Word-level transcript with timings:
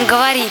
он 0.00 0.06
говорит? 0.06 0.50